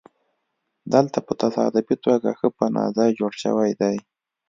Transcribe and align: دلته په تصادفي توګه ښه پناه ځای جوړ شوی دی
دلته 0.93 1.17
په 1.27 1.33
تصادفي 1.41 1.95
توګه 2.05 2.29
ښه 2.39 2.47
پناه 2.57 2.89
ځای 2.97 3.09
جوړ 3.19 3.31
شوی 3.43 3.71
دی 3.81 3.95